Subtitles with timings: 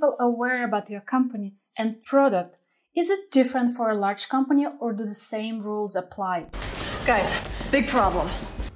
[0.00, 2.56] people aware about your company and product?
[2.96, 6.46] Is it different for a large company or do the same rules apply?
[7.04, 7.34] Guys,
[7.70, 8.30] big problem.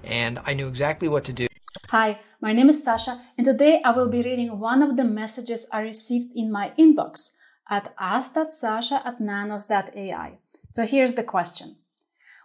[0.04, 1.46] And I knew exactly what to do.
[1.88, 5.66] Hi, my name is Sasha, and today I will be reading one of the messages
[5.72, 7.36] I received in my inbox
[7.70, 10.38] at ask.sasha at nanos.ai.
[10.68, 11.76] So here's the question.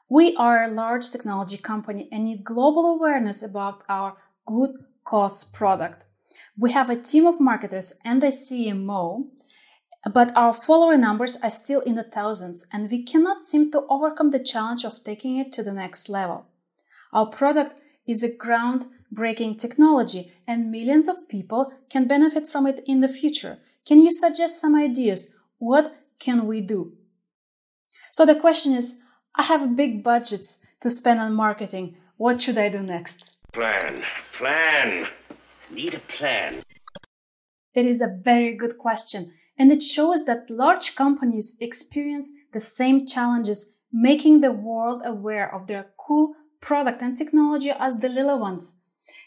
[0.09, 4.71] We are a large technology company and need global awareness about our good
[5.03, 6.05] cause product.
[6.59, 9.27] We have a team of marketers and a CMO,
[10.11, 14.31] but our follower numbers are still in the thousands and we cannot seem to overcome
[14.31, 16.47] the challenge of taking it to the next level.
[17.13, 22.99] Our product is a groundbreaking technology and millions of people can benefit from it in
[22.99, 23.59] the future.
[23.85, 25.33] Can you suggest some ideas?
[25.59, 26.91] What can we do?
[28.11, 28.99] So the question is,
[29.33, 31.95] I have big budgets to spend on marketing.
[32.17, 33.23] What should I do next?
[33.53, 34.03] Plan.
[34.33, 35.07] Plan.
[35.71, 36.63] Need a plan.
[37.75, 43.05] It is a very good question, and it shows that large companies experience the same
[43.05, 48.73] challenges making the world aware of their cool product and technology as the little ones.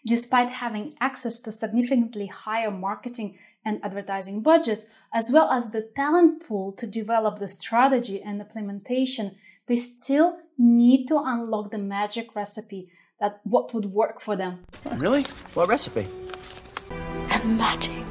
[0.05, 6.43] Despite having access to significantly higher marketing and advertising budgets, as well as the talent
[6.45, 9.37] pool to develop the strategy and implementation,
[9.69, 12.89] they still need to unlock the magic recipe
[13.21, 14.65] that what would work for them.
[14.97, 15.25] Really?
[15.55, 16.09] What recipe?
[17.45, 18.05] Magic.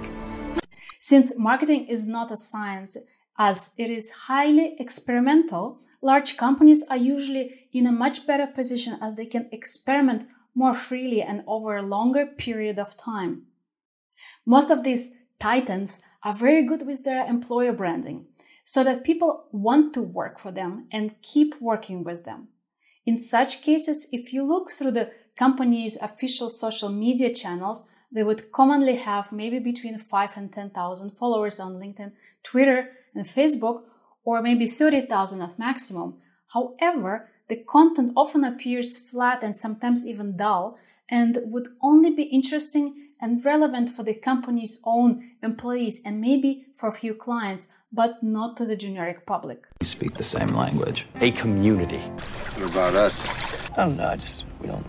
[0.99, 2.97] Since marketing is not a science,
[3.37, 9.15] as it is highly experimental, large companies are usually in a much better position as
[9.15, 13.43] they can experiment more freely and over a longer period of time.
[14.45, 18.25] Most of these titans are very good with their employer branding
[18.65, 22.49] so that people want to work for them and keep working with them.
[23.05, 28.51] In such cases, if you look through the company's official social media channels, they would
[28.51, 32.11] commonly have maybe between 5 and 10,000 followers on LinkedIn,
[32.43, 33.83] Twitter, and Facebook,
[34.23, 36.15] or maybe 30,000 at maximum.
[36.53, 40.77] However, the content often appears flat and sometimes even dull
[41.09, 46.89] and would only be interesting and relevant for the company's own employees and maybe for
[46.89, 49.67] a few clients, but not to the generic public.
[49.79, 51.05] We speak the same language.
[51.19, 51.99] A community.
[51.99, 53.27] What about us?
[53.27, 54.07] Oh, I don't know.
[54.07, 54.85] I just, we don't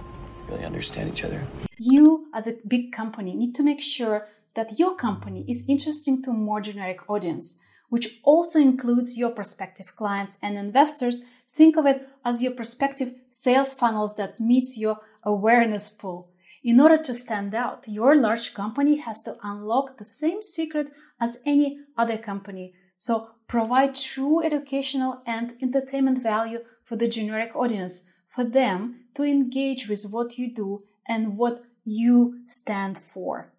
[0.53, 1.43] really understand each other.
[1.79, 6.31] You, as a big company, need to make sure that your company is interesting to
[6.31, 7.59] a more generic audience,
[7.89, 11.25] which also includes your prospective clients and investors.
[11.55, 16.29] Think of it as your prospective sales funnels that meets your awareness pool.
[16.65, 21.41] In order to stand out, your large company has to unlock the same secret as
[21.45, 22.75] any other company.
[22.97, 29.89] So provide true educational and entertainment value for the generic audience, for them to engage
[29.89, 33.53] with what you do and what you stand for.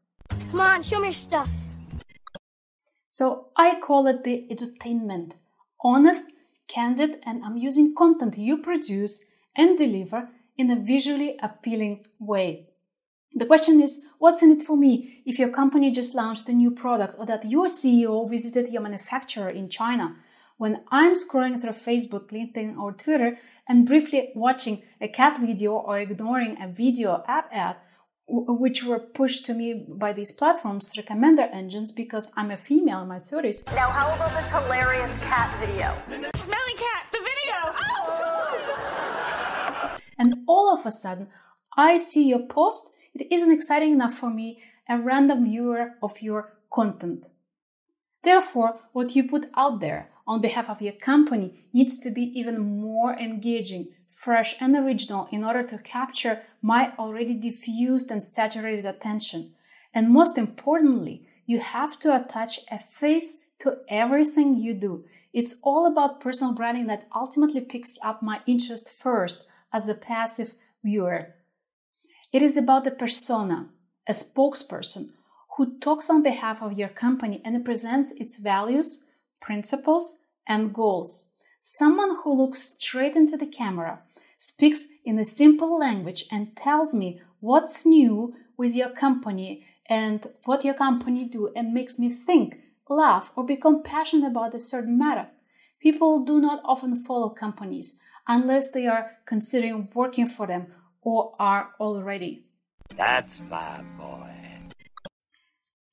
[0.52, 1.50] Come on, show me your stuff.
[3.12, 5.36] So I call it the entertainment.
[5.82, 6.32] Honest,
[6.68, 9.26] candid, and amusing content you produce
[9.56, 12.68] and deliver in a visually appealing way.
[13.36, 16.72] The question is, what's in it for me if your company just launched a new
[16.72, 20.16] product or that your CEO visited your manufacturer in China?
[20.58, 25.98] When I'm scrolling through Facebook, LinkedIn, or Twitter and briefly watching a cat video or
[26.00, 27.78] ignoring a video app ad,
[28.28, 33.10] which were pushed to me by these platforms, recommender engines, because I'm a female in
[33.10, 33.66] my 30s.
[33.76, 35.94] Now, how about this hilarious cat video?
[36.36, 37.56] Smelly cat, the video!
[37.82, 39.98] Oh!
[40.18, 41.28] And all of a sudden,
[41.76, 44.60] I see your post it isn't exciting enough for me,
[44.90, 47.28] a random viewer of your content.
[48.24, 52.60] Therefore, what you put out there on behalf of your company needs to be even
[52.60, 59.54] more engaging, fresh, and original in order to capture my already diffused and saturated attention.
[59.94, 65.06] And most importantly, you have to attach a face to everything you do.
[65.34, 70.54] It's all about personal branding that ultimately picks up my interest first as a passive
[70.84, 71.36] viewer.
[72.32, 73.70] It is about the persona,
[74.08, 75.12] a spokesperson
[75.58, 79.06] who talks on behalf of your company and presents its values,
[79.44, 81.28] principles, and goals.
[81.62, 84.02] Someone who looks straight into the camera,
[84.38, 90.66] speaks in a simple language, and tells me what's new with your company and what
[90.66, 92.58] your company do and makes me think,
[92.90, 95.28] laugh, or become passionate about a certain matter.
[95.80, 97.98] People do not often follow companies
[98.28, 100.68] unless they are considering working for them
[101.02, 102.46] or are already.
[102.96, 104.30] That's my boy.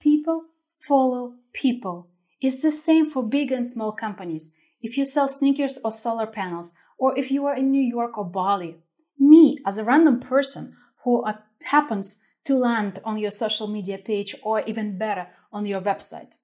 [0.00, 0.44] People
[0.78, 2.08] follow people.
[2.40, 4.56] It's the same for big and small companies.
[4.80, 8.24] If you sell sneakers or solar panels, or if you are in New York or
[8.24, 8.76] Bali.
[9.18, 11.34] Me, as a random person who uh,
[11.64, 16.36] happens to land on your social media page or even better on your website.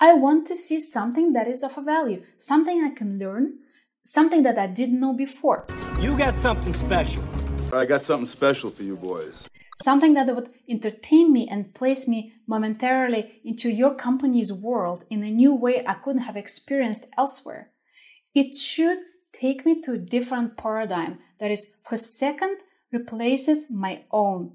[0.00, 3.58] I want to see something that is of a value, something I can learn,
[4.04, 5.66] something that I didn't know before.
[6.00, 7.22] You got something special.
[7.72, 9.46] I got something special for you boys.
[9.82, 15.30] Something that would entertain me and place me momentarily into your company's world in a
[15.30, 17.70] new way I couldn't have experienced elsewhere.
[18.32, 18.98] It should
[19.32, 22.58] take me to a different paradigm that is, for a second,
[22.92, 24.52] replaces my own.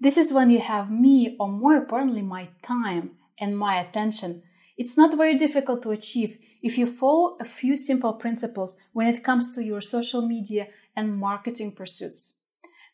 [0.00, 4.42] This is when you have me, or more importantly, my time and my attention.
[4.78, 9.22] It's not very difficult to achieve if you follow a few simple principles when it
[9.22, 12.38] comes to your social media and marketing pursuits.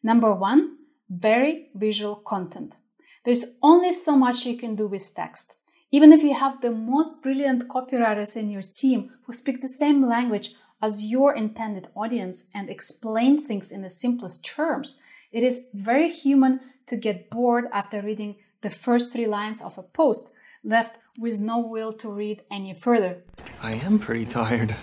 [0.02, 2.78] Number one, very visual content.
[3.24, 5.56] There's only so much you can do with text.
[5.92, 10.06] Even if you have the most brilliant copywriters in your team who speak the same
[10.06, 15.00] language as your intended audience and explain things in the simplest terms,
[15.32, 19.82] it is very human to get bored after reading the first three lines of a
[19.82, 20.32] post,
[20.64, 23.22] left with no will to read any further.
[23.62, 24.74] I am pretty tired.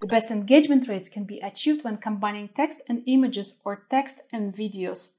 [0.00, 4.54] The best engagement rates can be achieved when combining text and images or text and
[4.54, 5.15] videos,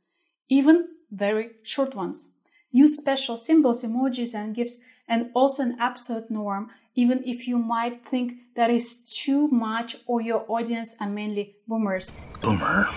[0.50, 2.30] even very short ones.
[2.72, 8.06] Use special symbols, emojis, and GIFs, and also an absolute norm, even if you might
[8.10, 12.12] think that is too much or your audience are mainly boomers.
[12.42, 12.90] Boomer.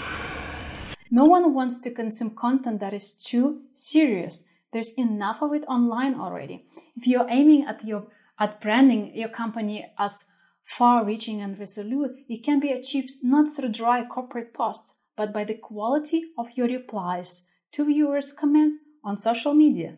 [1.11, 4.47] No one wants to consume content that is too serious.
[4.73, 6.67] There's enough of it online already.
[6.97, 8.07] If you're aiming at your
[8.39, 10.25] at branding your company as
[10.63, 15.59] far-reaching and resolute, it can be achieved not through dry corporate posts, but by the
[15.69, 19.91] quality of your replies to viewers' comments on social media.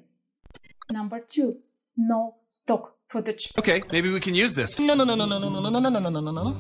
[0.91, 1.59] Number two,
[1.97, 3.53] no stock footage.
[3.57, 4.81] Okay, maybe we can use this.
[4.81, 6.33] No, no, no, no, no, no, no, no, no, no, no, no, no.
[6.33, 6.57] No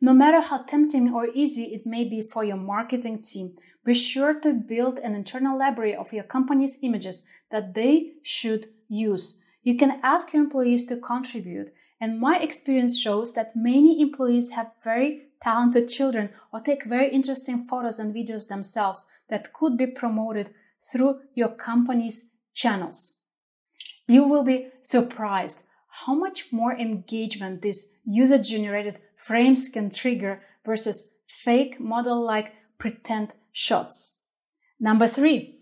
[0.00, 4.34] No matter how tempting or easy it may be for your marketing team, be sure
[4.38, 9.42] to build an internal library of your company's images that they should use.
[9.64, 14.70] You can ask your employees to contribute, and my experience shows that many employees have
[14.84, 20.50] very talented children or take very interesting photos and videos themselves that could be promoted
[20.82, 23.14] through your company's channels.
[24.06, 31.12] You will be surprised how much more engagement these user generated frames can trigger versus
[31.44, 34.18] fake model like pretend shots.
[34.78, 35.60] Number three,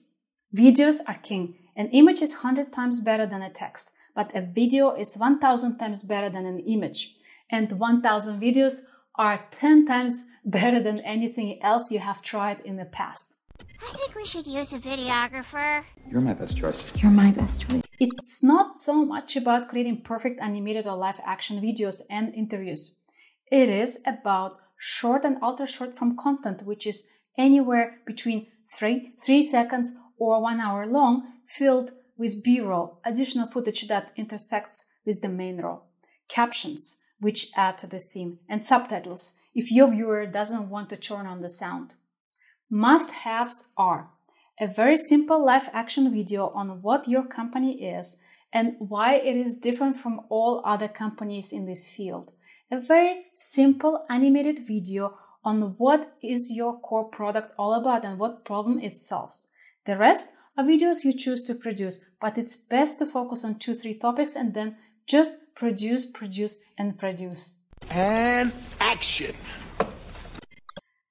[0.54, 1.56] videos are king.
[1.76, 6.02] An image is 100 times better than a text, but a video is 1000 times
[6.02, 7.16] better than an image.
[7.50, 8.82] And 1000 videos
[9.18, 13.36] are 10 times better than anything else you have tried in the past.
[13.82, 15.84] I think we should use a videographer.
[16.08, 16.92] You're my best choice.
[16.96, 17.82] You're my best choice.
[17.98, 22.98] It's not so much about creating perfect animated or live action videos and interviews.
[23.50, 29.42] It is about short and ultra short form content, which is anywhere between three, three
[29.42, 35.28] seconds or one hour long, filled with B roll, additional footage that intersects with the
[35.28, 35.84] main roll,
[36.28, 41.26] captions, which add to the theme, and subtitles if your viewer doesn't want to turn
[41.26, 41.94] on the sound.
[42.70, 44.10] Must haves are
[44.60, 48.16] a very simple live action video on what your company is
[48.52, 52.32] and why it is different from all other companies in this field.
[52.70, 58.44] A very simple animated video on what is your core product all about and what
[58.44, 59.48] problem it solves.
[59.86, 63.74] The rest are videos you choose to produce, but it's best to focus on two,
[63.74, 64.76] three topics and then
[65.06, 67.52] just produce, produce, and produce.
[67.90, 69.34] And action.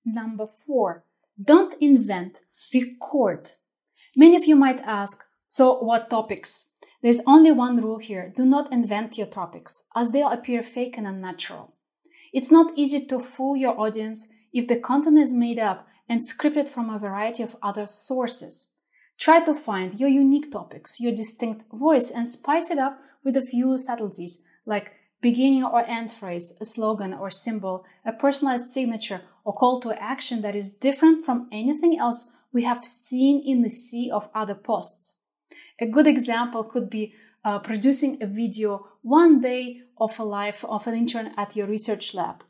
[0.06, 1.04] Number four,
[1.44, 2.40] don't invent,
[2.74, 3.52] record.
[4.16, 6.72] Many of you might ask, so what topics?
[7.04, 8.34] There's only one rule here.
[8.36, 11.74] Do not invent your topics, as they'll appear fake and unnatural.
[12.34, 16.70] It's not easy to fool your audience if the content is made up and scripted
[16.70, 18.72] from a variety of other sources.
[19.18, 23.42] Try to find your unique topics, your distinct voice, and spice it up with a
[23.42, 29.54] few subtleties like beginning or end phrase, a slogan or symbol, a personalized signature, or
[29.54, 34.12] call to action that is different from anything else we have seen in the sea
[34.12, 35.20] of other posts.
[35.80, 40.86] A good example could be uh, producing a video one day of a life of
[40.88, 42.44] an intern at your research lab.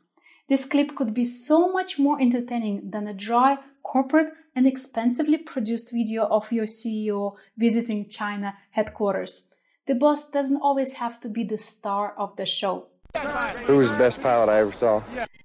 [0.48, 5.92] This clip could be so much more entertaining than a dry, corporate, and expensively produced
[5.92, 9.48] video of your CEO visiting China headquarters.
[9.88, 12.88] The boss doesn't always have to be the star of the show.
[13.64, 15.02] Who was the best pilot I ever saw?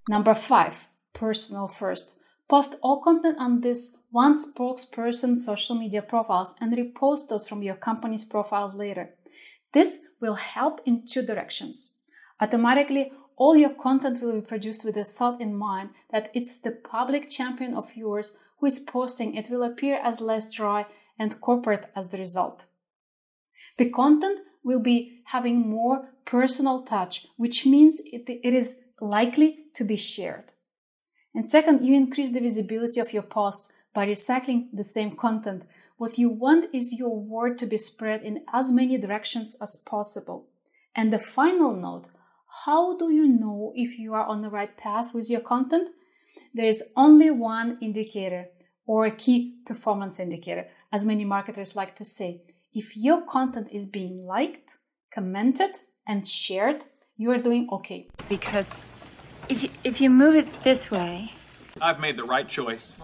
[0.10, 2.18] Number five, personal first.
[2.50, 7.76] Post all content on this one spokesperson social media profiles and repost those from your
[7.76, 9.12] company's profile later.
[9.72, 11.92] This will help in two directions.
[12.42, 16.72] Automatically, all your content will be produced with the thought in mind that it's the
[16.72, 19.36] public champion of yours who is posting.
[19.36, 20.86] It will appear as less dry
[21.18, 22.66] and corporate as the result.
[23.77, 29.84] The content will be having more personal touch, which means it, it is likely to
[29.84, 30.51] be shared.
[31.36, 35.63] And second, you increase the visibility of your posts by recycling the same content.
[35.98, 40.48] What you want is your word to be spread in as many directions as possible.
[40.96, 42.08] And the final note
[42.65, 45.89] how do you know if you are on the right path with your content?
[46.53, 48.46] There is only one indicator
[48.86, 52.44] or a key performance indicator, as many marketers like to say.
[52.75, 54.77] If your content is being liked,
[55.13, 55.75] commented,
[56.08, 56.84] and shared,
[57.18, 58.08] you are doing okay.
[58.27, 58.68] Because
[59.48, 61.32] if you, if you move it this way,
[61.80, 63.00] I've made the right choice.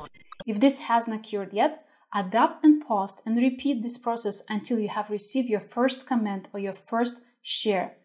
[0.48, 1.86] If this hasn't occurred yet,
[2.16, 6.60] adapt and post and repeat this process until you have received your first comment or
[6.60, 7.96] your first share.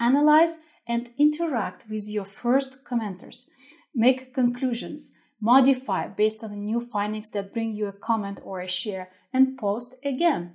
[0.00, 0.56] Analyze
[0.88, 3.50] and interact with your first commenters.
[3.94, 8.66] Make conclusions, modify based on the new findings that bring you a comment or a
[8.66, 10.54] share, and post again.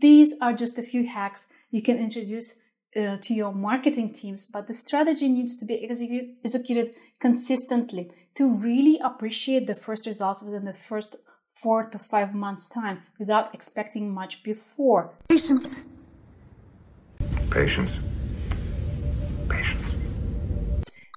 [0.00, 2.62] These are just a few hacks you can introduce
[2.96, 8.48] uh, to your marketing teams, but the strategy needs to be execute, executed consistently to
[8.48, 11.16] really appreciate the first results within the first
[11.62, 15.12] four to five months' time without expecting much before.
[15.28, 15.84] Patience.
[17.50, 18.00] Patience.
[19.48, 19.86] Patience.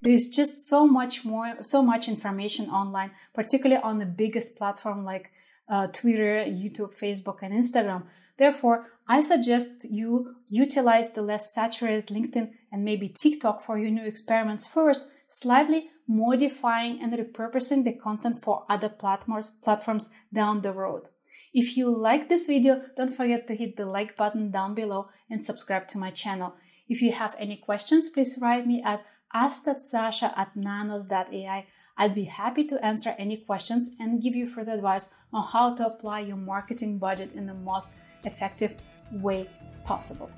[0.01, 5.05] There is just so much more, so much information online, particularly on the biggest platform
[5.05, 5.31] like
[5.69, 8.03] uh, Twitter, YouTube, Facebook, and Instagram.
[8.43, 14.03] Therefore, I suggest you utilize the less saturated LinkedIn and maybe TikTok for your new
[14.03, 21.07] experiments first, slightly modifying and repurposing the content for other platforms, platforms down the road.
[21.53, 25.45] If you like this video, don't forget to hit the like button down below and
[25.45, 26.53] subscribe to my channel.
[26.89, 31.65] If you have any questions, please write me at ask.sasha at nanos.ai.
[31.97, 35.87] I'd be happy to answer any questions and give you further advice on how to
[35.87, 37.87] apply your marketing budget in the most
[38.25, 38.75] effective
[39.11, 39.47] way
[39.85, 40.29] possible.